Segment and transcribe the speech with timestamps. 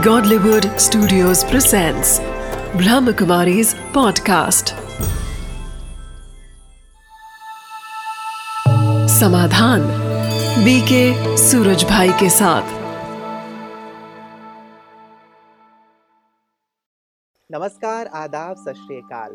[0.00, 2.20] Godlywood Studios presents
[2.72, 4.72] Brahmakumari's podcast.
[9.08, 9.80] समाधान
[10.64, 12.62] BK Suraj भाई के साथ।
[17.52, 18.74] नमस्कार, आदाब, सत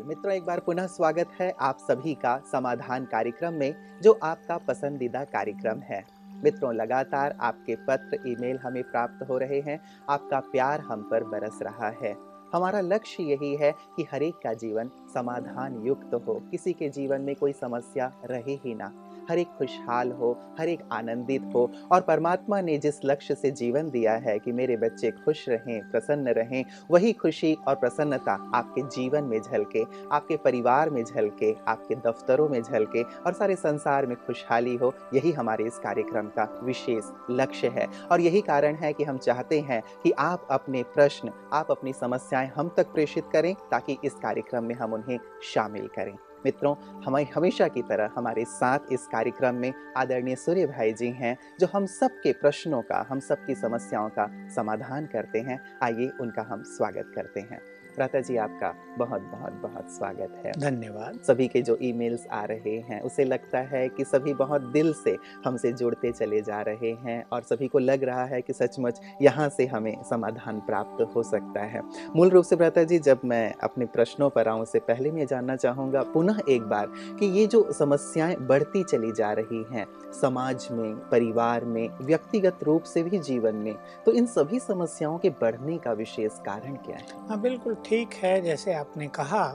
[0.06, 5.24] मित्रों, एक बार पुनः स्वागत है आप सभी का समाधान कार्यक्रम में, जो आपका पसंदीदा
[5.24, 11.08] कार्यक्रम है। मित्रों, लगातार आपके पत्र, ईमेल हमें प्राप्त हो रहे हैं। आपका प्यार हम
[11.10, 12.16] पर बरस रहा है।
[12.54, 17.36] हमारा लक्ष्य यही है कि हरेक का जीवन समाधान युक्त हो। किसी के जीवन में
[17.36, 18.92] कोई समस्या रहे ही ना।
[19.30, 23.90] हर एक खुशहाल हो, हर एक आनंदित हो। और परमात्मा ने जिस लक्ष्य से जीवन
[23.90, 29.24] दिया है कि मेरे बच्चे खुश रहें, प्रसन्न रहें, वही खुशी और प्रसन्नता आपके जीवन
[29.24, 34.76] में झलके, आपके परिवार में झलके, आपके दफ्तरों में झलके और सारे संसार में खुशहाली
[34.76, 39.18] हो, यही हमारे इस कार्यक्रम का विशेष लक्ष्य है। और यही कारण है कि हम
[39.18, 44.14] चाहते हैं कि आप अपने प्रश्न, आप अपनी समस्याएँ हम तक प्रेषित करें ताकि इस
[44.14, 46.16] कार्यक्रम में हम उन्हें शामिल करें।
[46.46, 51.36] मित्रों, हमें हमेशा की तरह हमारे साथ इस कार्यक्रम में आदरणीय सूर्य भाई जी हैं,
[51.60, 56.62] जो हम सबके प्रश्नों का, हम सबकी समस्याओं का समाधान करते हैं। आइए उनका हम
[56.62, 61.76] स्वागत करते हैं। प्राता जी आपका बहुत बहुत बहुत स्वागत है। धन्यवाद। सभी के जो
[61.82, 66.40] ईमेल्स आ रहे हैं उसे लगता है कि सभी बहुत दिल से हमसे जुड़ते चले
[66.40, 70.60] जा रहे हैं और सभी को लग रहा है कि सचमुच यहाँ से हमें समाधान
[70.60, 71.82] प्राप्त हो सकता है।
[72.16, 75.56] मूल रूप से भ्राता जी जब मैं अपने प्रश्नों पर आऊँ उससे पहले मैं जानना
[75.56, 79.86] चाहूँगा पुनः एक बार कि ये जो समस्याएँ बढ़ती चली जा रही हैं
[80.20, 83.74] समाज में परिवार में व्यक्तिगत रूप से भी जीवन में
[84.06, 87.06] तो इन सभी समस्याओं के बढ़ने का विशेष कारण क्या है?
[87.28, 89.46] हाँ बिल्कुल। ठीक है जैसे आपने कहा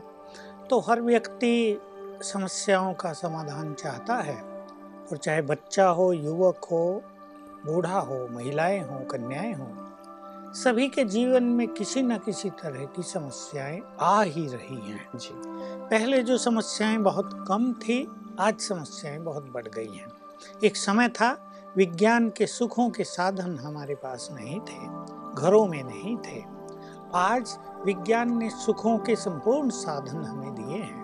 [0.69, 1.79] तो हर व्यक्ति
[2.23, 4.41] समस्याओं का समाधान चाहता है।
[5.11, 7.03] और चाहे बच्चा हो युवक हो
[7.65, 9.67] बूढ़ा हो महिलाएँ हो कन्याएँ हो
[10.53, 15.33] सभी के जीवन में किसी न किसी तरह की समस्याएँ आ ही रही हैं। जी।
[15.89, 18.07] पहले जो समस्याएँ बहुत कम थी
[18.39, 20.07] आज समस्याएँ बहुत बढ़ गई हैं।
[20.63, 21.31] एक समय था
[21.77, 24.79] विज्ञान के सुखों के साधन हमारे पास नहीं थे
[25.41, 26.43] घरों में नहीं थे।
[27.15, 30.99] आज विज्ञान ने सुखों के संपूर्ण साधन हमें दिए हैं।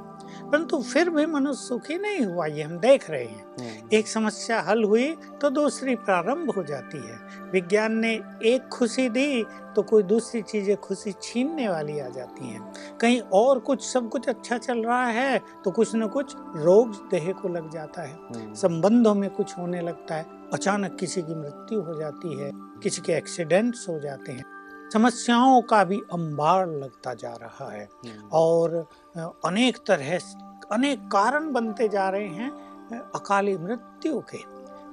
[0.52, 4.60] परंतु फिर भी मनुष्य सुखी नहीं हुआ ये हम देख रहे हैं। हम्म, एक समस्या
[4.62, 5.08] हल हुई
[5.42, 7.18] तो दूसरी प्रारंभ हो जाती है।
[7.52, 8.14] विज्ञान ने
[8.46, 9.44] एक खुशी दी
[9.76, 14.30] तो कोई दूसरी चीज़ें खुशी छीनने वाली आ जाती हैं। कहीं और कुछ सब कुछ
[14.30, 18.54] अच्छा चल रहा है तो कुछ न कुछ रोग देह को लग जाता है। हम्म,
[18.54, 22.52] संबंधों में कुछ होने लगता है अचानक किसी की मृत्यु हो जाती है
[22.84, 24.46] किसी के एक्सीडेंट्स हो जाते हैं।
[24.94, 28.88] समस्याओं का भी अंबार लगता जा रहा है। हम्म, और
[29.46, 30.20] अनेक तरह
[30.72, 32.52] अनेक कारण बनते जा रहे हैं
[33.16, 34.40] अकाली मृत्यु के।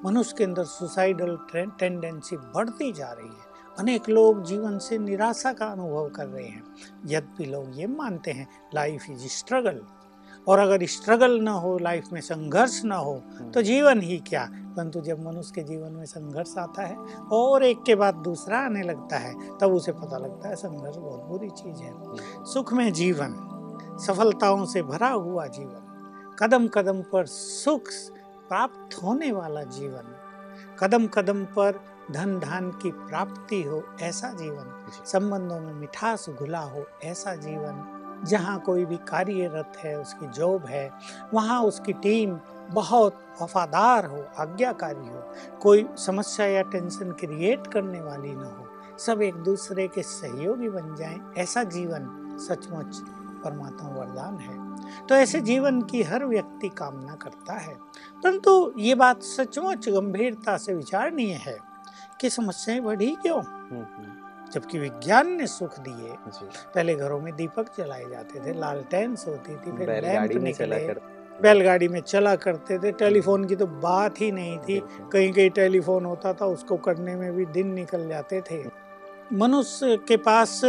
[0.05, 5.67] मनुष्य के अंदर सुसाइडल टेंडेंसी बढ़ती जा रही है। अनेक लोग जीवन से निराशा का
[5.67, 6.65] अनुभव कर रहे हैं।
[7.07, 9.81] यद्यपि लोग ये मानते हैं लाइफ इज़ स्ट्रगल
[10.49, 13.23] और अगर स्ट्रगल ना हो लाइफ में संघर्ष ना हो
[13.55, 14.49] तो जीवन ही क्या?
[14.77, 16.97] परंतु जब मनुष्य के जीवन में संघर्ष आता है
[17.33, 21.23] और एक के बाद दूसरा आने लगता है तब उसे पता लगता है संघर्ष बहुत
[21.23, 21.95] बुरी चीज़ है।
[22.45, 23.35] सुख में जीवन
[24.07, 25.81] सफलताओं से भरा हुआ जीवन
[26.39, 27.83] कदम कदम पर सुख
[28.49, 30.15] प्राप्त होने वाला जीवन
[30.81, 31.81] कदम कदम पर
[32.11, 37.94] धन धान की प्राप्ति हो ऐसा जीवन संबंधों में मिठास घुला हो ऐसा जीवन
[38.25, 40.91] जहाँ कोई भी कार्यरत है उसकी जॉब है
[41.35, 42.39] वहाँ उसकी टीम
[42.71, 48.69] बहुत वफादार हो आज्ञाकारी हो कोई समस्या या टेंशन क्रिएट करने वाली ना हो
[48.99, 52.03] सब एक दूसरे के सहयोगी बन जाएँ। ऐसा जीवन
[52.41, 53.01] सचमुच
[53.45, 54.75] परमात्मा वरदान है।
[55.07, 57.75] तो ऐसे जीवन की हर व्यक्ति कामना करता है।
[58.25, 61.59] परंतु ये बात सचमुच गंभीरता से विचारणीय है
[62.21, 63.43] कि समस्याएँ बढ़ी क्यों?
[63.43, 64.14] हम्म, हम्म,
[64.55, 66.15] जबकि विज्ञान ने सुख दिए।
[66.75, 70.95] पहले घरों में दीपक जलाए जाते थे लालटेन होती थी फिर लैंप निकले
[71.43, 74.83] बैलगाड़ी में चला करते थे। टेलीफोन की तो बात ही नहीं थी।
[75.13, 78.63] कहीं कहीं टेलीफोन होता था उसको करने में भी दिन निकल जाते थे।
[79.33, 80.61] मनुष्य के पास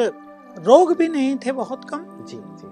[0.59, 2.69] रोग भी नहीं थे बहुत कम। जी जी।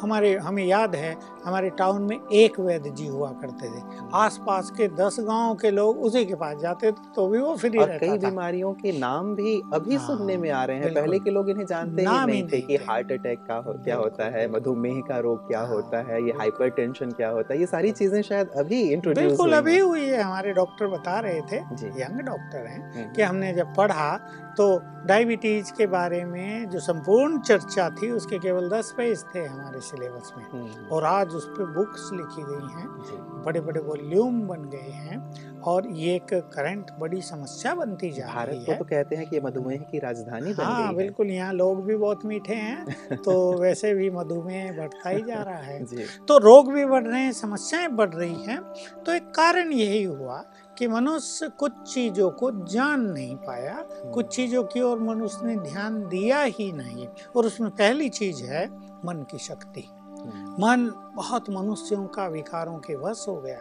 [0.00, 3.82] हमारे हमें याद है हमारे टाउन में एक वैद्य जी हुआ करते थे।
[4.14, 7.78] आसपास के दस गाँव के लोग उसी के पास जाते थे तो भी वो फ्री
[7.78, 11.18] और रहता कई बीमारियों के नाम भी अभी हाँ, सुनने में आ रहे हैं। पहले
[11.18, 14.46] के लोग इन्हें जानते ही नहीं थे कि हार्ट अटैक का हो, क्या होता है
[14.52, 18.50] मधुमेह का रोग क्या होता है ये। हाइपरटेंशन क्या होता है ये सारी चीज़ें शायद
[18.58, 21.56] अभी इंट्रोड्यूस बिल्कुल अभी हुई है। हमारे डॉक्टर बता रहे थे
[22.00, 24.16] यंग डॉक्टर हैं कि हमने जब पढ़ा
[24.56, 24.64] तो
[25.06, 30.32] डायबिटीज़ के बारे में जो संपूर्ण चर्चा थी उसके केवल दस पेज थे हमारे सिलेबस
[30.36, 34.62] में। हम्म, और आज आज उस पर बुक्स लिखी गई हैं। बड़े बड़े वॉल्यूम बन
[34.70, 39.16] गए हैं और ये एक करंट बड़ी समस्या बनती जा भारत रही है। तो कहते
[39.16, 42.54] हैं कि मधुमेह की राजधानी बन हाँ गई है। बिल्कुल यहाँ लोग भी बहुत मीठे
[42.54, 45.84] हैं तो वैसे भी मधुमेह बढ़ता ही जा रहा है।
[46.28, 48.60] तो रोग भी बढ़ रहे हैं समस्याएँ बढ़ रही हैं
[49.06, 50.42] तो एक कारण यही हुआ
[50.78, 53.84] कि मनुष्य कुछ चीज़ों को जान नहीं पाया
[54.14, 57.06] कुछ चीज़ों की ओर मनुष्य ने ध्यान दिया ही नहीं
[57.36, 58.66] और उसमें पहली चीज़ है
[59.04, 63.58] मन की शक्ति। हम्म, मन बहुत मनुष्यों का विकारों के वश हो गया।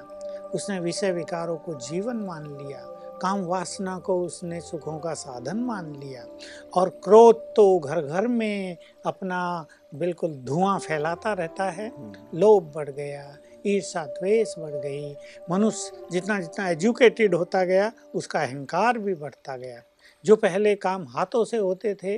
[0.53, 5.95] उसने विषय विकारों को जीवन मान लिया। काम वासना को उसने सुखों का साधन मान
[5.95, 6.25] लिया।
[6.73, 9.65] और क्रोध तो घर घर में अपना
[9.95, 15.15] बिल्कुल धुआँ फैलाता रहता है। हम्म, लोभ बढ़ गया ईर्षा द्वेष बढ़ गई।
[15.51, 19.81] मनुष्य जितना जितना एजुकेटेड होता गया उसका अहंकार भी बढ़ता गया।
[20.25, 22.13] जो पहले काम हाथों से होते थे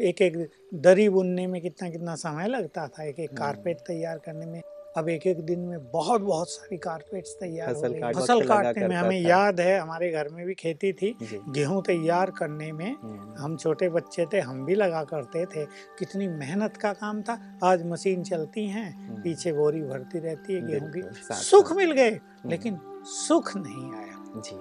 [0.00, 4.18] एक एक दरी बुनने में कितना कितना समय लगता था एक एक हम्म। कारपेट तैयार
[4.18, 4.62] करने में।
[4.98, 8.40] अब एक एक दिन में बहुत बहुत सारी कारपेट्स तैयार हो फ़सल गई। काट फ़सल
[8.46, 11.16] काटने में हमें याद है हमारे घर में भी खेती थी।
[11.48, 15.64] गेहूँ तैयार करने में हम्म, हम छोटे बच्चे थे हम भी लगा करते थे।
[15.98, 20.66] कितनी मेहनत का काम था। आज मशीन चलती हैं हम्म, पीछे बोरी भरती रहती है
[20.66, 21.02] गेहूँ की।
[21.34, 24.56] सुख मिल गए लेकिन सुख नहीं आया। जी।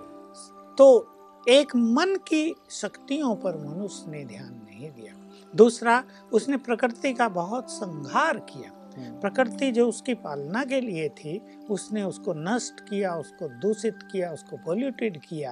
[0.77, 1.14] तो
[1.49, 5.13] एक मन की शक्तियों पर मनुष्य ने ध्यान नहीं दिया।
[5.53, 6.03] दूसरा
[6.33, 11.37] उसने प्रकृति का बहुत संहार किया। हम्म, प्रकृति जो उसकी पालना के लिए थी
[11.69, 15.51] उसने उसको नष्ट किया उसको दूषित किया उसको पोल्यूटेड किया।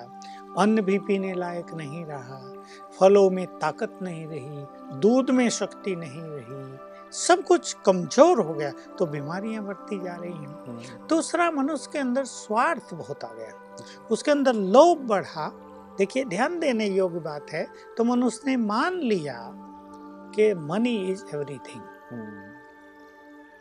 [0.58, 2.40] अन्न भी पीने लायक नहीं रहा
[3.00, 6.78] फलों में ताकत नहीं रही दूध में शक्ति नहीं रही
[7.18, 12.00] सब कुछ कमज़ोर हो गया तो बीमारियाँ बढ़ती जा रही हैं। हम्म, दूसरा मनुष्य के
[12.00, 13.52] अंदर स्वार्थ बहुत आ गया।
[14.12, 15.48] उसके अंदर लोभ बढ़ा
[15.98, 17.68] देखिए ध्यान देने योग्य बात है
[17.98, 19.52] तो मनुष्य ने मान लिया
[20.36, 21.82] कि मनी इज़ एवरीथिंग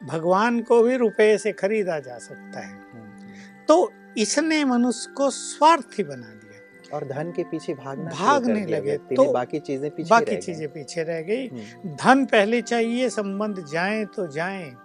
[0.08, 6.02] भगवान को भी रुपए से खरीदा जा सकता है। हम्म, तो इसने मनुष्य को स्वार्थी
[6.02, 10.68] बना दिया। और धन के पीछे भागना भागने लगे, तो बाकी चीज़ें पीछे बाकी चीज़ें
[10.68, 14.76] पीछे रह गई। हम्म, धन पहले चाहिए संबंध जाए तो जाए।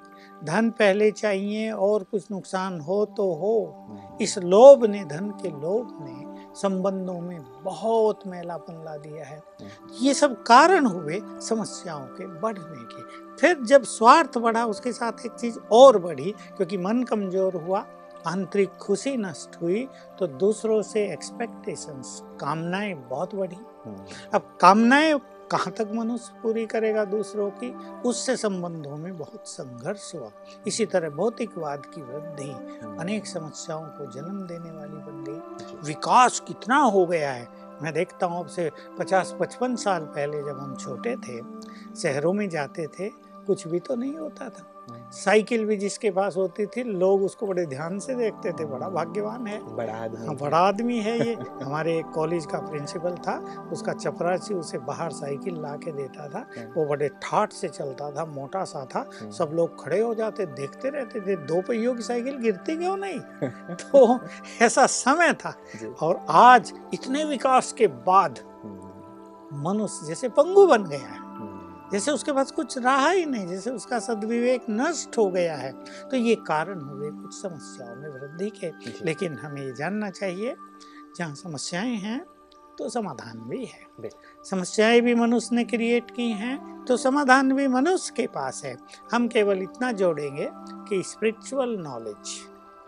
[0.44, 5.50] धन पहले चाहिए और कुछ नुकसान हो तो हो। हम्म, इस लोभ ने धन के
[5.50, 6.27] लोभ ने
[6.58, 9.42] संबंधों में बहुत मैलापन ला दिया है।
[10.02, 13.04] ये सब कारण हुए समस्याओं के बढ़ने के।
[13.36, 17.86] फिर जब स्वार्थ बढ़ा उसके साथ एक चीज़ और बढ़ी क्योंकि मन कमज़ोर हुआ
[18.28, 19.88] आंतरिक खुशी नष्ट हुई
[20.20, 25.14] तो दूसरों से एक्सपेक्टेशंस कामनाएँ बहुत बढ़ी। हम्म, अब कामनाएँ
[25.52, 27.76] कहाँ तक मनुष्य पूरी करेगा दूसरों की?
[28.06, 30.32] उससे संबंधों में बहुत संघर्ष हुआ।
[30.68, 36.40] इसी तरह भौतिकवाद की वृद्धि हम्म, अनेक समस्याओं को जन्म देने वाली बन गई। विकास
[36.40, 37.48] कितना हो गया है?
[37.82, 41.42] मैं देखता हूँ अब से पचास पचपन साल पहले जब हम छोटे थे
[41.96, 43.10] शहरों में जाते थे
[43.48, 47.66] कुछ भी तो नहीं होता था। साइकिल भी जिसके पास होती थी लोग उसको बड़े
[47.66, 51.34] ध्यान से देखते थे। बड़ा भाग्यवान है। बड़ा आदमी हाँ है। बड़ा आदमी है ये।
[51.64, 56.46] हमारे एक कॉलेज का प्रिंसिपल था। उसका चपरासी उसे बाहर साइकिल ला के देता था।
[56.78, 60.46] वो बड़े ठाट से चलता था मोटा सा था। हम्म, सब लोग खड़े हो जाते
[60.46, 63.20] देखते रहते थे दो पहियों की साइकिल गिरती क्यों नहीं?
[63.76, 64.20] तो
[64.62, 65.56] ऐसा समय था।
[66.02, 71.27] और आज इतने विकास के बाद हम्म, मनुष्य जैसे पंगु बन गया है।
[71.92, 75.72] जैसे उसके पास कुछ रहा ही नहीं जैसे उसका सदविवेक नष्ट हो गया है।
[76.10, 78.72] तो ये कारण हुए कुछ समस्याओं में वृद्धि के।
[79.06, 80.56] लेकिन हमें ये जानना चाहिए
[81.18, 82.20] जहाँ समस्याएँ हैं
[82.80, 84.10] तो समाधान भी है।
[84.46, 88.76] समस्याएँ भी मनुष्य ने क्रिएट की हैं तो समाधान भी मनुष्य के पास है।
[89.12, 90.50] हम केवल इतना जोड़ेंगे
[90.90, 92.38] कि स्पिरिचुअल नॉलेज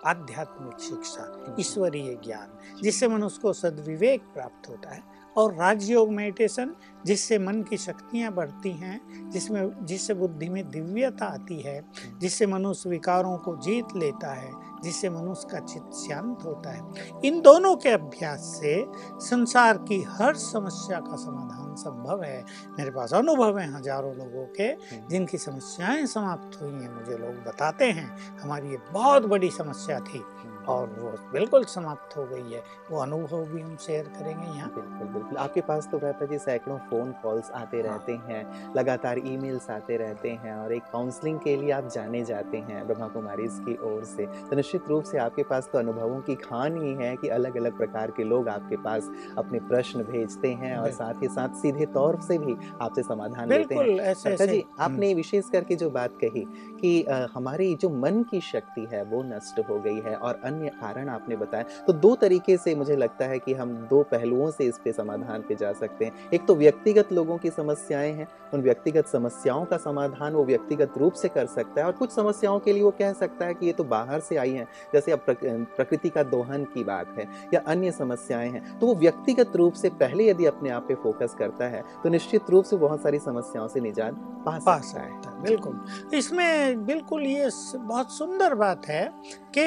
[0.06, 5.04] आध्यात्मिक शिक्षा ईश्वरीय ज्ञान जिससे मनुष्य को सदविवेक प्राप्त होता है।
[5.40, 11.62] और राजयोग मेडिटेशन, जिससे मन की शक्तियाँ बढ़ती हैं, जिसमें, जिससे बुद्धि में दिव्यता आती
[11.62, 11.82] है,
[12.20, 14.52] जिससे मनुष्य विकारों को जीत लेता है,
[14.84, 16.82] जिससे मनुष्य का चित्त शांत होता है।
[17.26, 18.86] इन दोनों के अभ्यास से
[19.20, 22.46] संसार की हर समस्या का समाधान संभव है।
[22.80, 24.74] मेरे पास अनुभव है हज़ारों लोगों के,
[25.08, 30.24] जिनकी समस्याएँ समाप्त हुई हैं, मुझे लोग बताते हैं। हमारी ये बहुत बड़ी समस्या थी।
[30.68, 32.62] और वो बिल्कुल समाप्त हो गई है।
[32.92, 36.78] वो अनुभव भी हम शेयर करेंगे यहाँ। बिल्कुल बिल्कुल। आपके पास तो रहता जी सैकड़ों
[36.90, 41.56] फ़ोन कॉल्स आते हाँ। रहते हैं लगातार ईमेल्स आते रहते हैं और एक काउंसलिंग के
[41.58, 45.44] लिए आप जाने जाते हैं ब्रह्मा कुमारी की ओर से। तो निश्चित रूप से आपके
[45.44, 49.10] पास तो अनुभवों की खान ही है कि अलग अलग प्रकार के लोग आपके पास
[49.38, 53.76] अपने प्रश्न भेजते हैं और साथ ही साथ सीधे तौर से भी आपसे समाधान लेते
[53.76, 56.44] हैं। जी आपने विशेष करके जो बात कही
[56.82, 56.92] कि
[57.34, 61.36] हमारी जो मन की शक्ति है वो नष्ट हो गई है और अन्य कारण आपने
[61.38, 64.92] बताया। तो दो तरीके से मुझे लगता है कि हम दो पहलुओं से इस पे
[64.94, 69.66] समाधान पे जा सकते हैं। एक तो व्यक्तिगत लोगों की समस्याएँ हैं उन व्यक्तिगत समस्याओं
[69.66, 72.92] का समाधान वो व्यक्तिगत रूप से कर सकता है और कुछ समस्याओं के लिए वो
[73.00, 76.64] कह सकता है कि ये तो बाहर से आई हैं जैसे अब प्रकृति का दोहन
[76.74, 80.70] की बात है या अन्य समस्याएँ हैं। तो वो व्यक्तिगत रूप से पहले यदि अपने
[80.70, 84.16] आप पे फोकस करता है तो निश्चित रूप से बहुत सारी समस्याओं से निजात
[84.46, 85.80] पा पा सकता है। बिल्कुल।
[86.14, 89.04] इसमें बिल्कुल ये बहुत सुंदर बात है
[89.58, 89.66] कि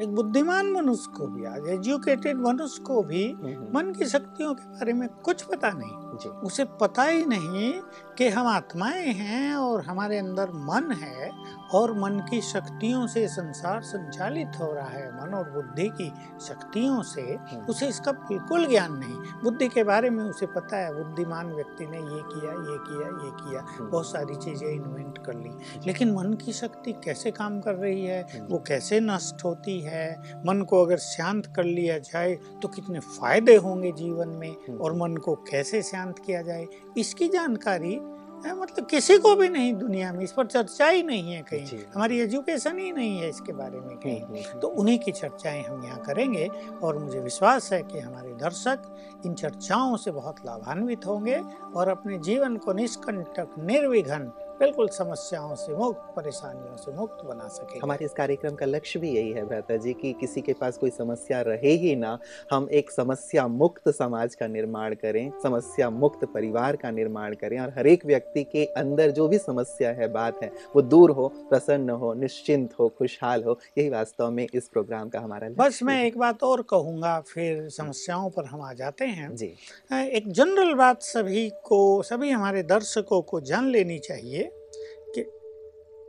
[0.00, 4.64] एक बुद्धिमान मनुष्य को भी आज एजुकेटेड मनुष्य को भी हम्म, मन की शक्तियों के
[4.68, 7.80] बारे में कुछ पता नहीं। जी। उसे पता ही नहीं
[8.18, 11.30] कि हम आत्माएँ हैं और हमारे अंदर मन है
[11.74, 16.08] और मन की शक्तियों से संसार संचालित हो रहा है। मन और बुद्धि की
[16.40, 17.36] शक्तियों से
[17.68, 21.98] उसे इसका बिल्कुल ज्ञान नहीं। बुद्धि के बारे में उसे पता है। बुद्धिमान व्यक्ति ने
[21.98, 25.50] ये किया ये किया ये किया। बहुत सारी चीज़ें इन्वेंट कर ली।
[25.86, 28.22] लेकिन मन की शक्ति कैसे काम कर रही है?
[28.50, 30.10] वो कैसे नष्ट होती है?
[30.46, 34.78] मन को अगर शांत कर लिया जाए तो कितने फ़ायदे होंगे जीवन में?
[34.80, 36.66] और मन को कैसे शांत किया जाए?
[36.98, 38.00] इसकी जानकारी
[38.46, 42.20] मतलब किसी को भी नहीं दुनिया में इस पर चर्चा ही नहीं है कहीं। हमारी
[42.20, 45.84] एजुकेशन ही नहीं है इसके बारे में कहीं। हम्म, हम्म, तो उन्हीं की चर्चाएँ हम
[45.84, 46.50] यहाँ करेंगे
[46.82, 48.82] और मुझे विश्वास है कि हमारे दर्शक
[49.26, 51.42] इन चर्चाओं से बहुत लाभान्वित होंगे
[51.74, 57.78] और अपने जीवन को निष्कंटक निर्विघन बिल्कुल समस्याओं से मुक्त परेशानियों से मुक्त बना सके
[57.78, 60.90] हमारे इस कार्यक्रम का लक्ष्य भी यही है भ्राता जी कि किसी के पास कोई
[60.90, 62.18] समस्या रहे ही ना
[62.52, 67.72] हम एक समस्या मुक्त समाज का निर्माण करें समस्या मुक्त परिवार का निर्माण करें और
[67.78, 71.90] हर एक व्यक्ति के अंदर जो भी समस्या है बात है वो दूर हो प्रसन्न
[71.90, 76.18] हो निश्चिंत हो खुशहाल हो यही वास्तव में इस प्रोग्राम का हमारा बस मैं एक
[76.18, 79.54] बात और कहूँगा फिर समस्याओं पर हम आ जाते हैं। जी।
[79.92, 84.47] एक जनरल बात सभी को सभी हमारे दर्शकों को जान लेनी चाहिए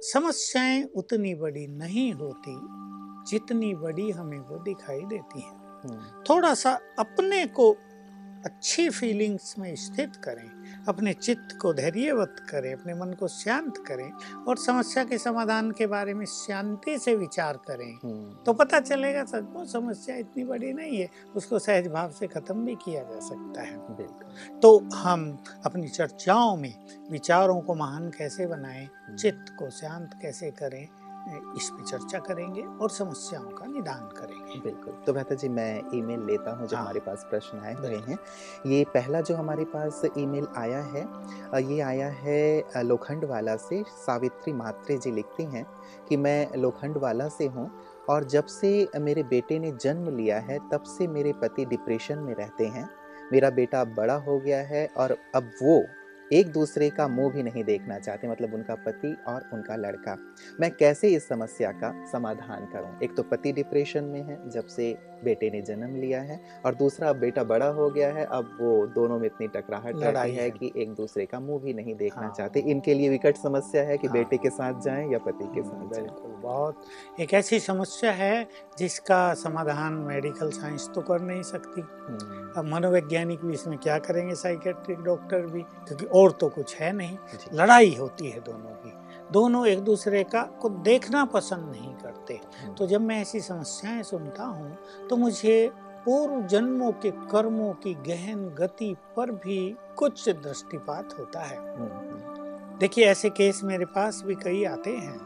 [0.02, 2.60] समस्याएँ उतनी बड़ी नहीं होती
[3.32, 7.72] जितनी बड़ी हमें वो दिखाई देती हैं। हम्म, थोड़ा सा अपने को
[8.46, 10.59] अच्छी फीलिंग्स में स्थित करें।
[10.90, 14.12] अपने चित्त को धैर्यवत करें अपने मन को शांत करें
[14.48, 19.24] और समस्या के समाधान के बारे में शांति से विचार करें। हम्म, तो पता चलेगा
[19.24, 23.62] सचमुच समस्या इतनी बड़ी नहीं है उसको सहज भाव से खत्म भी किया जा सकता
[23.62, 23.78] है।
[24.60, 26.74] तो हम अपनी चर्चाओं में
[27.12, 30.88] विचारों को महान कैसे बनाएँ चित्त को शांत कैसे करें
[31.58, 36.26] इस पर चर्चा करेंगे और समस्याओं का निदान करेंगे। बिल्कुल। तो बेहतर जी मैं ईमेल
[36.26, 38.18] लेता हूँ जो हाँ। हमारे पास प्रश्न आए हुए हैं।
[38.66, 41.08] ये पहला जो हमारे पास ईमेल आया है
[41.64, 45.66] ये आया है अ, लोखंड वाला से सावित्री मात्रे जी लिखती हैं
[46.10, 47.70] कि मैं लोखंड वाला से हूँ
[48.10, 52.34] और जब से मेरे बेटे ने जन्म लिया है तब से मेरे पति डिप्रेशन में
[52.36, 52.90] रहते हैं।
[53.32, 55.78] मेरा बेटा अब बड़ा हो गया है और अब वो
[56.34, 60.18] एक दूसरे का मुँह भी नहीं देखना चाहते मतलब उनका पति और उनका लड़का।
[60.60, 63.00] मैं कैसे इस समस्या का समाधान करूँ?
[63.04, 67.10] एक तो पति डिप्रेशन में है, जब से बेटे ने जन्म लिया है और दूसरा
[67.10, 70.50] अब बेटा बड़ा हो गया है अब वो दोनों में इतनी टकराहट लड़ाई है है।
[70.50, 73.98] कि एक दूसरे का मुँह भी नहीं देखना हाँ। चाहते। इनके लिए विकट समस्या है
[73.98, 76.86] कि हाँ। बेटे के साथ जाएँ या पति के साथ जाएँ। बिल्कुल बहुत।
[77.20, 78.48] एक ऐसी समस्या है
[78.78, 84.36] जिसका समाधान मेडिकल साइंस तो कर नहीं सकती। हम्म, अब मनोवैज्ञानिक भी इसमें क्या करेंगे
[84.36, 87.18] साइकेट्रिक डॉक्टर भी क्योंकि और तो कुछ है नहीं।
[87.54, 88.94] लड़ाई होती है दोनों की।
[89.32, 94.04] दोनों एक दूसरे का को देखना पसंद नहीं करते। हम्म, तो जब मैं ऐसी समस्याएँ
[94.04, 94.78] सुनता हूँ
[95.10, 95.72] तो मुझे
[96.06, 103.06] पूर्व जन्मों के कर्मों की गहन गति पर भी कुछ दृष्टिपात होता है। हम्म, देखिए
[103.06, 105.18] ऐसे केस मेरे पास भी कई आते हैं।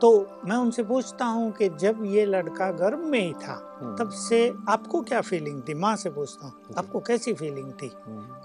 [0.00, 0.10] तो
[0.44, 4.54] मैं उनसे पूछता हूँ कि जब ये लड़का गर्भ में ही था हम्म, तब से
[4.68, 5.74] आपको क्या फीलिंग थी?
[5.74, 7.90] माँ से पूछता हूँ आपको कैसी फीलिंग थी?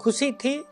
[0.00, 0.64] खुशी थी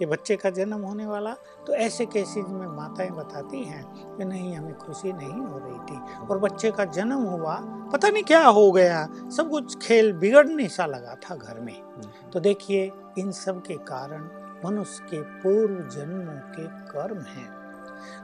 [0.00, 1.34] कि बच्चे का जन्म होने वाला
[1.66, 6.26] तो ऐसे केसेस में माताएँ बताती हैं कि नहीं हमें खुशी नहीं हो रही थी।
[6.26, 7.56] और बच्चे का जन्म हुआ
[7.92, 12.30] पता नहीं क्या हो गया सब कुछ खेल बिगड़ने सा लगा था घर में। हम्म,
[12.30, 14.28] तो देखिए इन सब के कारण
[14.64, 17.48] मनुष्य के पूर्व जन्मों के कर्म हैं।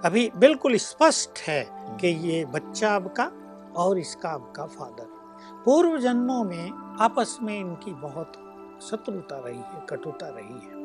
[0.04, 1.68] अभी बिल्कुल स्पष्ट है
[2.00, 3.30] कि ये बच्चा आपका
[3.76, 5.06] और इसका आपका फादर।
[5.64, 8.32] पूर्व जन्मों में आपस में इनकी बहुत
[8.90, 10.75] शत्रुता रही है कटुता रही है।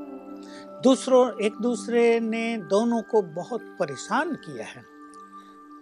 [0.84, 4.92] दूसरों एक दूसरे ने दोनों को बहुत परेशान किया है।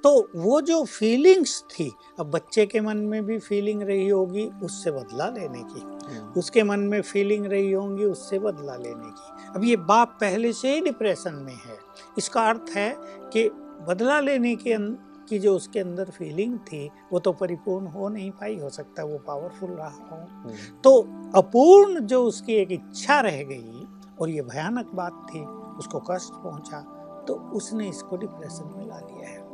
[0.03, 4.91] तो वो जो फीलिंग्स थी अब बच्चे के मन में भी फीलिंग रही होगी उससे
[4.91, 9.63] बदला लेने की। हम्म, उसके मन में फीलिंग रही होंगी उससे बदला लेने की। अब
[9.63, 11.77] ये बाप पहले से ही डिप्रेशन में है।
[12.17, 13.49] इसका अर्थ है कि
[13.87, 18.31] बदला लेने के अन- की जो उसके अंदर फीलिंग थी वो तो परिपूर्ण हो नहीं
[18.31, 20.53] पाई हो सकता वो पावरफुल रहा हो। हम्म,
[20.83, 23.78] तो अपूर्ण जो उसकी एक इच्छा रह गई
[24.21, 25.45] और ये भयानक बात थी
[25.79, 26.79] उसको कष्ट पहुँचा
[27.27, 29.47] तो उसने इसको डिप्रेशन में ला लिया है।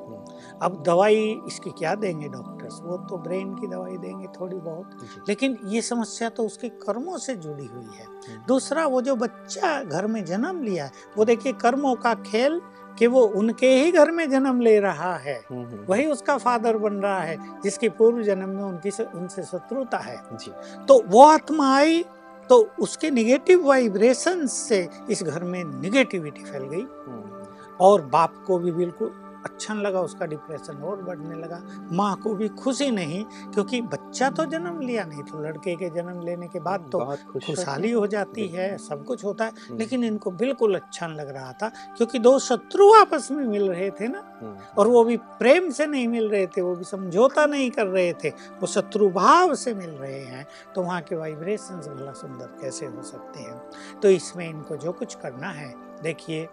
[0.61, 5.57] अब दवाई इसकी क्या देंगे डॉक्टर्स वो तो ब्रेन की दवाई देंगे थोड़ी बहुत। लेकिन
[5.65, 10.07] ये समस्या तो उसके कर्मों से जुड़ी हुई है। हम्म, दूसरा वो जो बच्चा घर
[10.07, 12.61] में जन्म लिया है वो देखिए कर्मों का खेल
[12.99, 16.77] कि वो उनके ही घर में जन्म ले रहा है। हम्म, हम्म, वही उसका फादर
[16.77, 20.51] बन रहा है जिसकी पूर्व जन्म में उनकी से, उनसे शत्रुता है। जी।
[20.87, 22.03] तो वो आत्मा आई
[22.49, 27.45] तो उसके निगेटिव वाइब्रेशन से इस घर में निगेटिविटी फैल गई। हम्म,
[27.79, 31.61] और बाप को भी बिल्कुल अच्छा लगा उसका डिप्रेशन और बढ़ने लगा।
[31.91, 33.23] माँ को भी खुशी नहीं
[33.53, 36.99] क्योंकि बच्चा तो जन्म लिया नहीं तो लड़के के जन्म लेने के बाद तो
[37.39, 41.29] खुशहाली हो जाती है सब कुछ होता है। हम्म, लेकिन इनको बिल्कुल अच्छा नहीं लग
[41.29, 45.17] रहा था क्योंकि दो शत्रु आपस में मिल रहे थे ना हम्म, और वो भी
[45.17, 48.29] प्रेम से नहीं मिल रहे थे वो भी समझौता नहीं कर रहे थे
[48.61, 53.03] वो शत्रु भाव से मिल रहे हैं। तो वहाँ के वाइब्रेशन भला सुंदर कैसे हो
[53.03, 53.61] सकते हैं?
[54.01, 55.73] तो इसमें इनको जो कुछ करना है
[56.03, 56.47] देखिए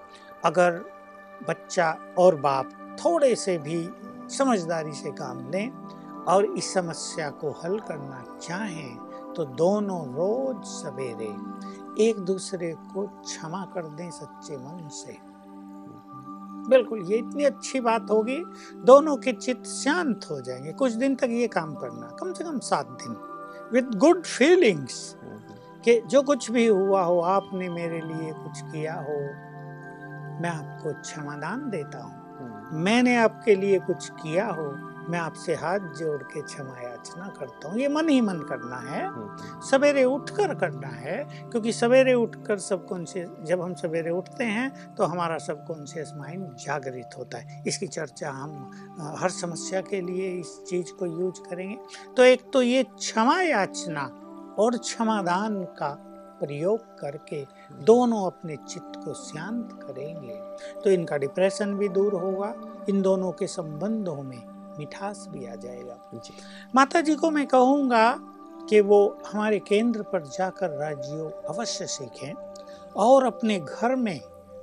[0.44, 0.80] अगर
[1.48, 3.88] बच्चा और बाप थोड़े से भी
[4.36, 5.70] समझदारी से काम लें
[6.28, 8.96] और इस समस्या को हल करना चाहें
[9.36, 11.34] तो दोनों रोज सवेरे
[12.08, 15.16] एक दूसरे को क्षमा कर दें सच्चे मन से।
[16.68, 18.36] बिल्कुल, ये इतनी अच्छी बात होगी,
[18.76, 22.58] दोनों के चित्त शांत हो जाएँगे। कुछ दिन तक ये काम करना, कम से कम
[22.58, 23.16] सात दिन।
[23.72, 25.16] विद गुड फीलिंग्स
[25.84, 29.18] कि जो कुछ भी हुआ हो, आपने मेरे लिए कुछ किया हो,
[30.42, 32.21] मैं आपको क्षमादान देता हूँ।
[32.72, 37.78] मैंने आपके लिए कुछ किया हो मैं आपसे हाथ जोड़ के क्षमा याचना करता हूँ।
[37.78, 41.16] ये मन ही मन करना है। हम्म, सवेरे उठकर करना है
[41.50, 47.10] क्योंकि सवेरे उठकर सबकॉन्शियस जब हम सवेरे उठते हैं तो हमारा सब सबकॉन्शियस माइंड जागृत
[47.18, 48.70] होता है। इसकी चर्चा हम
[49.18, 51.76] हर समस्या के लिए इस चीज़ को यूज़ करेंगे।
[52.16, 54.02] तो एक तो ये क्षमा याचना
[54.58, 55.90] और क्षमादान का
[56.42, 57.44] प्रयोग करके
[57.84, 60.34] दोनों अपने चित्त को शांत करेंगे।
[60.80, 62.54] तो इनका डिप्रेशन भी दूर होगा
[62.88, 64.42] इन दोनों के संबंधों में
[64.78, 65.96] मिठास भी आ जाएगा।
[66.74, 68.14] माता जी को मैं कहूँगा
[68.68, 69.00] कि वो
[69.32, 72.32] हमारे केंद्र पर जाकर राजयोग अवश्य सीखें
[72.96, 74.20] और अपने घर में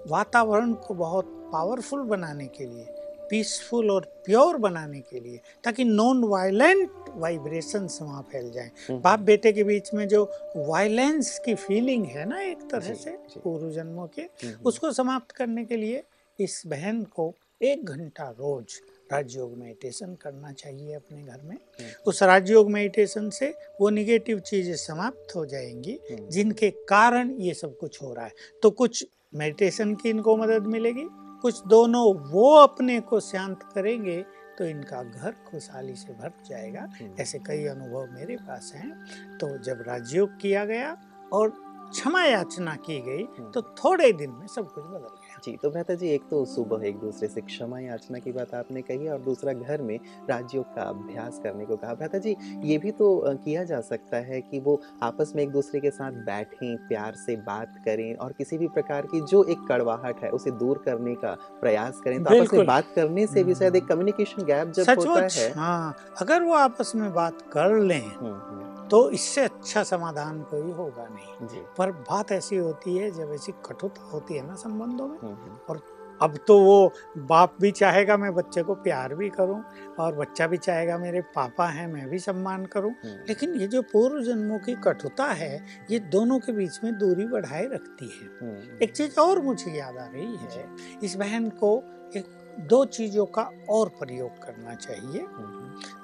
[0.08, 2.86] वातावरण को बहुत पावरफुल बनाने के लिए
[3.30, 9.20] पीसफुल और प्योर बनाने के लिए ताकि नॉन वायलेंट वाइब्रेशंस वहाँ फैल जाएँ। हम्म, बाप
[9.20, 10.24] बेटे के बीच में जो
[10.56, 15.66] वायलेंस की फीलिंग है ना एक तरह से पूर्व जन्मों के हम्म, उसको समाप्त करने
[15.66, 16.04] के लिए
[16.40, 18.74] इस बहन को एक घंटा रोज
[19.12, 24.76] राजयोग मेडिटेशन करना चाहिए अपने घर में। हम्म, उस राजयोग मेडिटेशन से वो निगेटिव चीज़ें
[24.76, 28.32] समाप्त हो जाएँगी हम्म, जिनके कारण ये सब कुछ हो रहा है।
[28.64, 31.08] तो कुछ मेडिटेशन की इनको मदद मिलेगी?
[31.42, 34.26] कुछ दोनों वो अपने को शांत करेंगे
[34.58, 38.92] तो इनका घर खुशहाली से भर जाएगा। हम्म, ऐसे कई अनुभव मेरे पास हैं।
[39.38, 40.98] तो जब राजयोग किया गया
[41.34, 41.50] और
[41.92, 45.94] क्षमा याचना की गई तो थोड़े दिन में सब कुछ बदल गया। जी तो भ्राता
[45.94, 49.54] जी एक तो सुबह एक दूसरे से क्षमा याचना की बात आपने कही और दूसरा
[49.54, 50.00] घर में
[50.30, 53.10] राजयोग का अभ्यास करने को कहा। भ्राता जी ये भी तो
[53.46, 57.36] किया जा सकता है कि वो आपस में एक दूसरे के साथ बैठें प्यार से
[57.36, 61.36] बात करें और किसी भी प्रकार की जो एक कड़वाहट है उसे दूर करने का
[61.62, 65.12] प्रयास करें। तो आपस में बात करने से भी शायद एक कम्युनिकेशन गैप जब होता
[65.40, 70.42] है हाँ अगर वो आपस में बात कर लें हम्म, हम्म, तो इससे अच्छा समाधान
[70.42, 74.56] कोई होगा नहीं। जी। पर बात ऐसी होती है जब ऐसी कठोरता होती है ना
[74.56, 75.80] संबंधों में हम्म, हम्म,
[76.22, 79.62] अब तो वो बाप भी चाहेगा मैं बच्चे को प्यार भी करूँ
[80.00, 83.82] और बच्चा भी चाहेगा मेरे पापा हैं मैं भी सम्मान करूँ। हम्म, लेकिन ये जो
[83.82, 88.96] पूर्व जन्मों की कठोरता है ये दोनों के बीच में दूरी बढ़ाए रखती है। एक
[88.96, 90.66] चीज़ और मुझे याद आ रही है
[91.04, 91.76] इस बहन को
[92.16, 92.26] एक
[92.60, 95.26] दो चीज़ों का और प्रयोग करना चाहिए।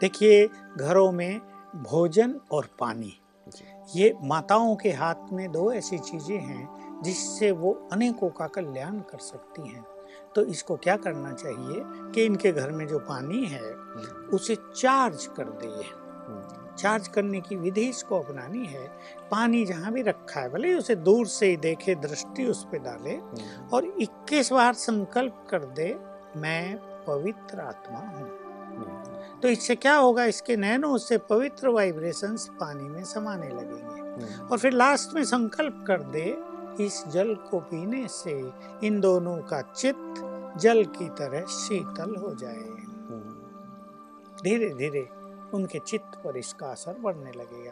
[0.01, 1.41] देखिए घरों में
[1.75, 3.13] भोजन और पानी।
[3.95, 9.17] ये माताओं के हाथ में दो ऐसी चीज़ें हैं जिससे वो अनेकों का कल्याण कर
[9.17, 9.85] सकती हैं।
[10.35, 15.25] तो इसको क्या करना चाहिए कि इनके घर में जो पानी है हम्म, उसे चार्ज
[15.25, 18.87] कर दिए हम्म, चार्ज करने की विधि इसको अपनानी है।
[19.31, 22.77] पानी जहाँ भी रखा है भले ही उसे दूर से ही देखे दृष्टि उस पर
[22.77, 25.95] डाले हम्म, और 21 बार संकल्प कर दे
[26.37, 28.44] मैं पवित्र आत्मा हूँ।
[29.41, 30.25] तो इससे क्या होगा?
[30.25, 35.83] इसके नैनो से पवित्र वाइब्रेशंस पानी में समाने लगेंगे। हम्म, और फिर लास्ट में संकल्प
[35.87, 36.37] कर दे
[36.79, 38.51] इस जल को पीने से
[38.83, 40.13] इन दोनों का चित्त
[40.57, 43.35] जल की तरह शीतल हो जाए। हम्म,
[44.43, 45.09] धीरे धीरे
[45.53, 47.71] उनके चित्त पर इसका असर बढ़ने लगेगा।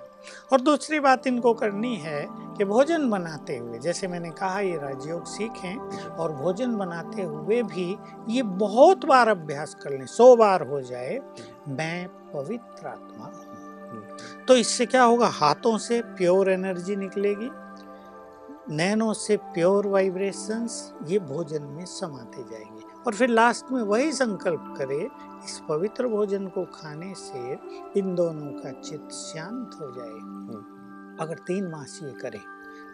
[0.52, 2.26] और दूसरी बात इनको करनी है
[2.58, 5.78] कि भोजन बनाते हुए, जैसे मैंने कहा, ये राजयोग सीखें
[6.10, 7.98] और भोजन बनाते हुए भी
[8.30, 11.20] ये बहुत बार अभ्यास कर लें, सौ बार हो जाए,
[11.68, 15.28] मैं पवित्र आत्मा हूँ। तो इससे क्या होगा?
[15.28, 17.50] हाथों से प्योर एनर्जी निकलेगी,
[18.70, 22.73] नैनो से प्योर वाइब्रेशंस ये भोजन में समाते जाएँगे।
[23.08, 25.10] और फिर लास्ट में वही संकल्प करे
[25.46, 27.60] इस पवित्र भोजन को खाने से
[28.00, 30.20] इन दोनों का चित्त शांत हो जाए।
[31.26, 32.42] अगर तीन मास ये करें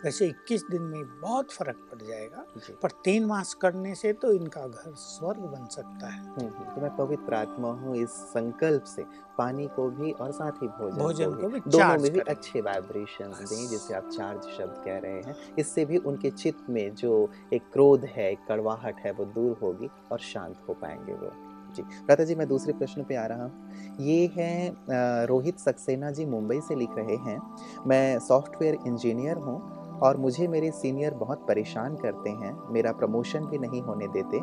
[0.03, 2.45] वैसे 21 दिन में बहुत फ़र्क पड़ जाएगा
[2.83, 6.81] पर तीन मास करने से तो इनका घर स्वर्ग बन सकता है। हम्म, हम्म, तो
[6.81, 9.03] मैं पवित्र आत्मा हूँ इस संकल्प से
[9.37, 12.61] पानी को भी और साथ ही भोजन, भोजन को भी दोनों चार्ज में भी अच्छे
[12.61, 17.29] वाइब्रेशन दें जिसे आप चार्ज शब्द कह रहे हैं। इससे भी उनके चित्त में जो
[17.53, 21.31] एक क्रोध है एक कड़वाहट है वो दूर होगी और शांत हो पाएँगे वो।
[21.75, 26.25] जी प्राता जी मैं दूसरे प्रश्न पे आ रहा हूँ। ये है रोहित सक्सेना जी
[26.25, 27.39] मुंबई से लिख रहे हैं
[27.87, 29.57] मैं सॉफ्टवेयर इंजीनियर हूँ
[30.03, 34.39] और मुझे मेरे सीनियर बहुत परेशान करते हैं, मेरा प्रमोशन भी नहीं होने देते।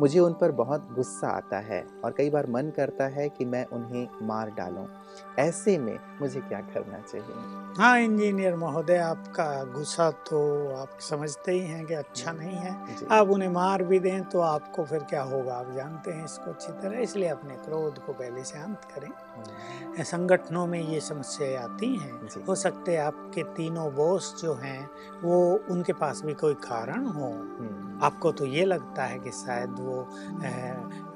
[0.00, 3.66] मुझे उन पर बहुत गुस्सा आता है और कई बार मन करता है कि मैं
[3.66, 4.86] उन्हें मार डालूं।
[5.38, 7.34] ऐसे में मुझे क्या करना चाहिए?
[7.78, 10.38] हाँ इंजीनियर महोदय आपका गुस्सा तो
[10.76, 14.84] आप समझते ही हैं कि अच्छा नहीं है। आप उन्हें मार भी दें तो आपको
[14.84, 15.54] फिर क्या होगा?
[15.54, 20.66] आप जानते हैं इसको अच्छी तरह इसलिए अपने क्रोध को पहले शांत करें। हम्म, संगठनों
[20.66, 24.88] में ये समस्याएँ आती हैं। हो सकते हैं आपके तीनों बॉस जो हैं
[25.22, 25.38] वो
[25.70, 30.02] उनके पास भी कोई कारण हो। हम्म, आपको तो ये लगता है कि शायद वो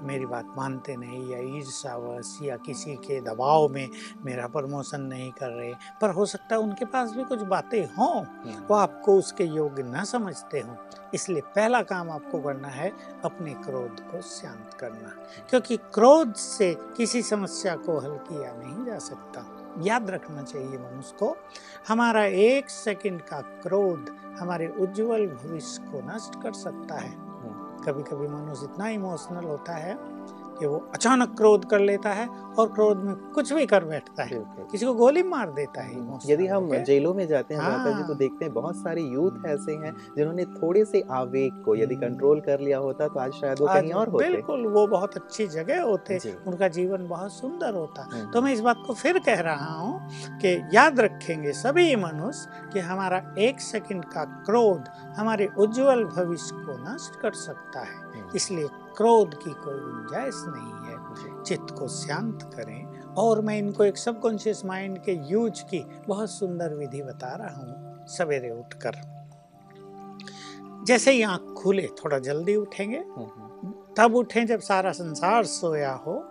[0.03, 3.89] मेरी बात मानते नहीं या ईर्षावश या किसी के दबाव में
[4.25, 8.25] मेरा प्रमोशन नहीं कर रहे पर हो सकता है उनके पास भी कुछ बातें हों।
[8.25, 10.75] हम्म, वो आपको उसके योग्य न समझते हों।
[11.15, 12.93] इसलिए पहला काम आपको करना है
[13.25, 15.09] अपने क्रोध को शांत करना
[15.51, 21.17] क्योंकि क्रोध से किसी समस्या को हल किया नहीं जा सकता। याद रखना चाहिए मनुष्य
[21.19, 21.37] को
[21.89, 27.32] हमारा एक सेकंड का क्रोध हमारे उज्जवल भविष्य को नष्ट कर सकता है। हम्म,
[27.87, 30.12] कभी कभी मनुष्य इतना इमोशनल होता है।
[30.63, 32.27] कि वो अचानक क्रोध कर लेता है
[32.59, 34.39] और क्रोध में कुछ भी कर बैठता है।
[34.71, 38.15] किसी को गोली मार देता है। यदि हम जेलों में जाते हैं माता जी तो।
[38.15, 42.41] देखते हैं बहुत सारे यूथ ऐसे हैं जिन्होंने थोड़े से आवेग को यदि हम्म। कंट्रोल
[42.41, 45.83] कर लिया होता तो आज शायद वो कहीं और होते। बिल्कुल वो बहुत अच्छी जगह
[45.83, 49.73] होते। उनका जीवन बहुत सुंदर होता। हम्म, तो मैं इस बात को फिर कह रहा
[49.73, 56.55] हूँ कि याद रखेंगे सभी मनुष्य कि हमारा एक सेकंड का क्रोध हमारे उज्जवल भविष्य
[56.55, 58.02] को नष्ट कर सकता है। हम्म,
[58.37, 61.03] इसलिए क्रोध की कोई गुंजाइश नहीं है।
[61.45, 66.75] चित्त को शांत करें। और मैं इनको एक सबकॉन्शियस माइंड के यूज़ की बहुत सुंदर
[66.75, 69.23] विधि बता रहा हूँ। सवेरे उठकर।
[70.87, 75.93] जैसे ही आँख खुले थोड़ा जल्दी उठेंगे। हम्म, हम्म, तब उठें जब सारा संसार सोया
[75.93, 76.29] हो।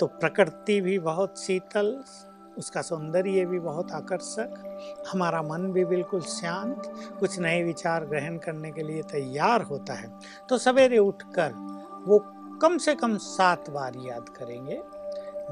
[0.00, 2.04] तो प्रकृति भी बहुत शीतल
[2.58, 4.54] उसका सौंदर्य भी बहुत आकर्षक,
[5.08, 10.12] हमारा मन भी बिल्कुल शांत, कुछ नए विचार ग्रहण करने के लिए तैयार होता है।
[10.48, 11.52] तो सवेरे उठकर
[12.06, 12.18] वो
[12.62, 14.80] कम से कम सात बार याद करेंगे,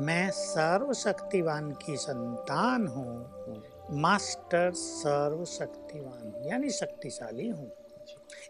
[0.01, 3.61] मैं सर्वशक्तिवान की संतान हूँ,
[3.93, 7.71] मास्टर सर्वशक्तिवान, यानी शक्तिशाली हूँ।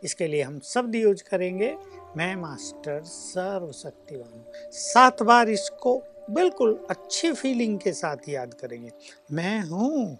[0.04, 1.74] इसके लिए हम शब्द यूज़ करेंगे,
[2.16, 6.02] मैं मास्टर सर्वशक्तिवान। सात बार इसको
[6.34, 8.90] बिल्कुल अच्छी फीलिंग के साथ याद करेंगे।
[9.32, 10.18] मैं हूँ।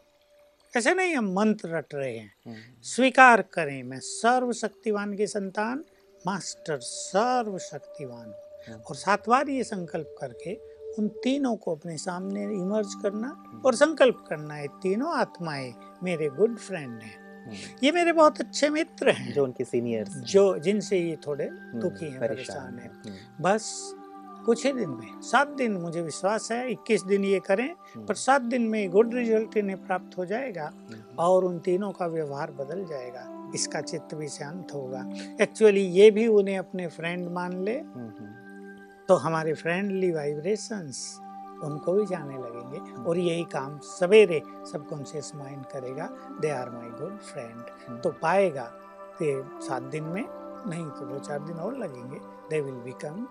[0.77, 5.85] ऐसे नहीं हम मंत्र रट रहे हैं। हम्म, स्वीकार करें मैं सर्वशक्तिवान की संतान
[6.27, 8.35] मास्टर सर्वशक्तिवान।
[8.69, 10.55] हम्म, और सात बार ये संकल्प करके
[10.99, 16.59] उन तीनों को अपने सामने इमर्ज करना और संकल्प करना है तीनों आत्माएँ मेरे गुड
[16.59, 21.17] फ्रेंड हैं। हम्म, ये मेरे बहुत अच्छे मित्र हैं। जो उनके सीनियर्स जो जिनसे ये
[21.27, 23.95] थोड़े दुखी हैं परेशान हैं। हम्म, बस
[24.47, 28.15] कुछ ही दिन में सात दिन मुझे विश्वास है इक्कीस दिन ये करें हम्म, पर
[28.15, 32.51] सात दिन में गुड रिज़ल्ट इन्हें प्राप्त हो जाएगा हम्म, और उन तीनों का व्यवहार
[32.59, 35.05] बदल जाएगा इसका चित्त भी शांत होगा।
[35.41, 38.31] एक्चुअली ये भी उन्हें अपने फ्रेंड मान ले। हम्म,
[39.09, 41.01] तो हमारे फ्रेंडली वाइब्रेशंस
[41.65, 44.41] उनको भी जाने लगेंगे और यही काम सवेरे
[44.73, 46.09] सबकॉन्शियस माइंड करेगा
[46.41, 48.65] they are my good friend तो पाएगा
[49.19, 50.25] कि सात दिन में
[50.67, 52.19] नहीं तो दो चार दिन और लगेंगे
[52.51, 53.27] they will become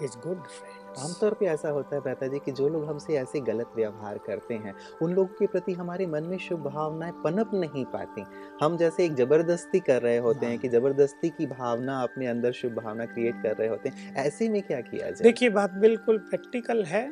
[0.00, 3.40] his good friend आमतौर पे ऐसा होता है बेहता जी कि जो लोग हमसे ऐसे
[3.40, 7.84] गलत व्यवहार करते हैं उन लोगों के प्रति हमारे मन में शुभ भावनाएँ पनप नहीं
[7.84, 8.24] पाती।
[8.62, 12.52] हम जैसे एक ज़बरदस्ती कर रहे होते हैं हाँ। कि ज़बरदस्ती की भावना अपने अंदर
[12.52, 15.22] शुभ भावना क्रिएट कर रहे होते हैं ऐसे में क्या किया जाए?
[15.22, 17.04] देखिए बात बिल्कुल प्रैक्टिकल है।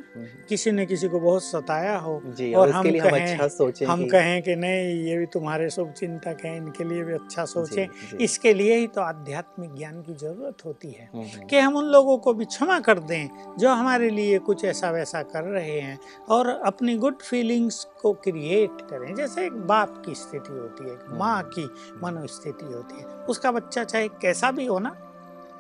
[0.49, 4.43] किसी ने किसी को बहुत सताया हो जी और और हम अच्छा सोचें हम कहें
[4.43, 8.77] कि नहीं ये भी तुम्हारे शुभ चिंतक हैं इनके लिए भी अच्छा सोचें। इसके लिए
[8.77, 11.09] ही तो आध्यात्मिक ज्ञान की ज़रूरत होती है।
[11.51, 14.91] कि हम उन लोगों को भी क्षमा कर दें जो जो हमारे लिए कुछ ऐसा
[14.91, 15.99] वैसा कर रहे हैं
[16.29, 21.07] और अपनी गुड फीलिंग्स को क्रिएट करें। जैसे एक बाप की स्थिति होती है एक
[21.13, 21.65] माँ की
[22.03, 24.95] मनोस्थिति होती है। उसका बच्चा चाहे कैसा भी हो ना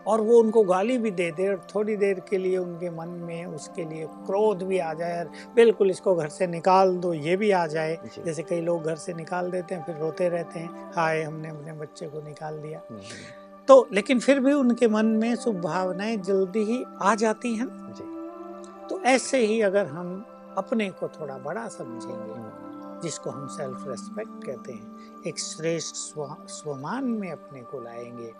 [0.06, 3.44] और वो उनको गाली भी दे दे और थोड़ी देर के लिए उनके मन में
[3.46, 7.50] उसके लिए क्रोध भी आ जाए और बिल्कुल इसको घर से निकाल दो ये भी
[7.50, 11.22] आ जाए। जैसे कई लोग घर से निकाल देते हैं फिर रोते रहते हैं हाय
[11.22, 13.00] हमने अपने बच्चे को निकाल दिया। हम्म,
[13.68, 18.04] तो लेकिन फिर भी उनके मन में शुभ भावनाएँ जल्दी ही आ जाती हैं जी।
[18.88, 20.24] तो ऐसे ही अगर हम
[20.58, 26.36] अपने को थोड़ा बड़ा समझेंगे हम्म, जिसको हम सेल्फ रेस्पेक्ट कहते हैं एक श्रेष्ठ स्व
[26.48, 28.32] स्वमान में अपने को लाएँगे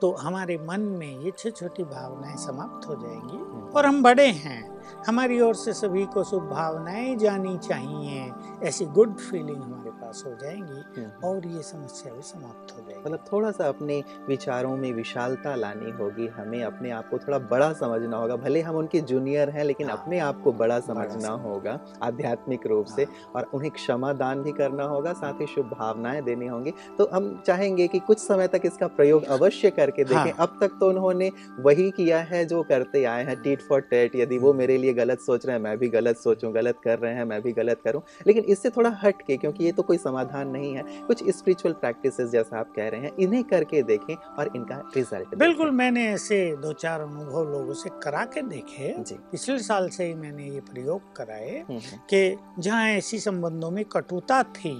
[0.00, 4.75] तो हमारे मन में ये छोटी छोटी भावनाएँ समाप्त हो जाएँगी और हम बड़े हैं।
[5.06, 10.32] हमारी ओर से सभी को शुभ भावनाएँ जानी चाहिए। ऐसी गुड फीलिंग हमारे पास हो
[10.42, 14.92] जाएँगी हम्म। और ये समस्या भी समाप्त हो जाएगी। मतलब थोड़ा सा अपने विचारों में
[14.92, 19.50] विशालता लानी होगी हमें अपने आप को थोड़ा बड़ा समझना होगा। भले हम उनके जूनियर
[19.50, 23.70] हैं लेकिन हाँ। अपने आप को बड़ा समझना समझ- होगा आध्यात्मिक रूप से और उन्हें
[23.70, 27.98] क्षमा दान भी करना होगा साथ ही शुभ भावनाएँ देनी होंगी। तो हम चाहेंगे कि
[27.98, 32.18] कुछ समय तक इसका प्रयोग अवश्य करके देखें। हाँ। अब तक तो उन्होंने वही किया
[32.18, 35.56] है जो करते आए हैं टीट फॉर टेट यदि वो मेरे लिए गलत सोच रहे
[35.56, 38.70] हैं मैं भी गलत सोचूं गलत कर रहे हैं मैं भी गलत करूँ। लेकिन इससे
[38.70, 42.72] थोड़ा हट के क्योंकि ये तो कोई समाधान नहीं है कुछ स्पिरिचुअल प्रैक्टिस जैसा आप
[42.76, 47.50] कह रहे हैं इन्हें करके देखें और इनका रिज़ल्ट बिल्कुल मैंने ऐसे दो चार अनुभव
[47.52, 48.92] लोगों से करा के देखे।
[49.30, 53.84] पिछले साल से ही मैंने ये प्रयोग कराए हम्म, हम्म, कि जहाँ ऐसी संबंधों में
[53.92, 54.74] कटुता थी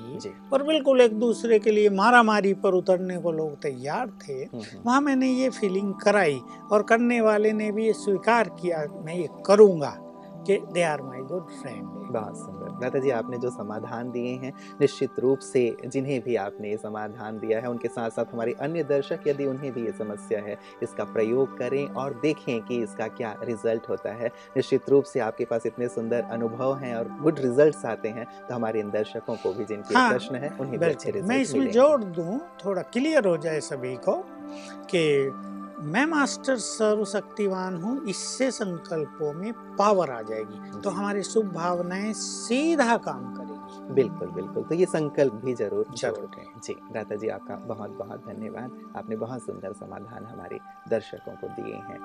[0.53, 4.63] और बिल्कुल एक दूसरे के लिए मारा मारी पर उतरने को लोग तैयार थे हम्म,
[4.87, 6.39] वहाँ मैंने ये फीलिंग कराई
[6.73, 9.86] और करने वाले ने भी ये स्वीकार किया मैं ये करूँगा।
[10.47, 14.53] कि they are my good friend बहुत सुंदर। दादा जी आपने जो समाधान दिए हैं
[14.81, 18.85] निश्चित रूप से जिन्हें भी आपने ये समाधान दिया है उनके साथ साथ हमारे अन्य
[18.85, 23.35] दर्शक यदि उन्हें भी ये समस्या है इसका प्रयोग करें और देखें कि इसका क्या
[23.43, 27.87] रिज़ल्ट होता है। निश्चित रूप से आपके पास इतने सुंदर अनुभव हैं और गुड रिज़ल्ट
[27.87, 31.71] आते हैं तो हमारे इन दर्शकों को भी जिनके हाँ, प्रश्न है उन्हें मैं इसमें
[31.71, 34.17] जोड़ दूँ थोड़ा क्लियर हो जाए सभी को
[34.91, 35.03] कि
[35.79, 42.97] मैं मास्टर सर्वशक्तिवान हूँ इससे संकल्पों में पावर आ जाएगी। तो हमारी शुभ भावनाएँ सीधा
[42.99, 47.57] काम करेगी। बिल्कुल बिल्कुल। तो ये संकल्प भी ज़रूर ज़रूर है जी दादा जी आपका
[47.67, 50.59] बहुत बहुत धन्यवाद। आपने बहुत सुंदर समाधान हमारे
[50.89, 51.99] दर्शकों को दिए हैं।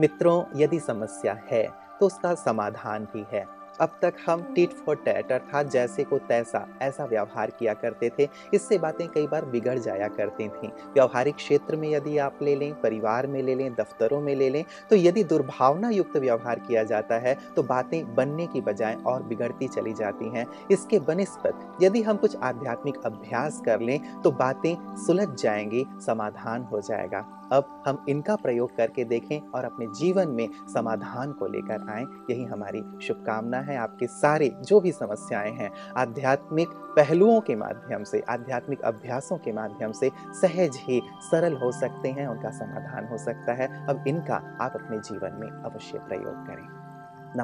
[0.00, 1.66] मित्रों यदि समस्या है
[2.00, 3.46] तो उसका समाधान भी है।
[3.82, 8.28] अब तक हम टिट फॉर टैट अर्थात जैसे को तैसा, ऐसा व्यवहार किया करते थे।
[8.54, 12.72] इससे बातें कई बार बिगड़ जाया करती थीं। व्यवहारिक क्षेत्र में यदि आप ले लें,
[12.74, 17.18] परिवार में ले लें, दफ्तरों में ले लें तो यदि दुर्भावना युक्त व्यवहार किया जाता
[17.18, 22.16] है तो बातें बनने की बजाय और बिगड़ती चली जाती हैं। इसके बनस्पत यदि हम
[22.16, 28.36] कुछ आध्यात्मिक अभ्यास कर लें तो बातें सुलझ जाएँगी, समाधान हो जाएगा। अब हम इनका
[28.36, 33.76] प्रयोग करके देखें और अपने जीवन में समाधान को लेकर आएँ। यही हमारी शुभकामना है
[33.76, 39.92] आपके सारे जो भी समस्याएँ हैं, आध्यात्मिक पहलुओं के माध्यम से, आध्यात्मिक अभ्यासों के माध्यम
[39.92, 44.72] से सहज ही सरल हो सकते हैं, उनका समाधान हो सकता है। अब इनका आप
[44.74, 46.82] अपने जीवन में अवश्य प्रयोग करें।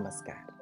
[0.01, 0.58] नमस्कार।